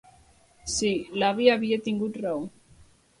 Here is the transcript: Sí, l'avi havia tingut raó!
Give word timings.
Sí, 0.75 0.93
l'avi 1.23 1.49
havia 1.57 1.79
tingut 1.89 2.17
raó! 2.23 2.41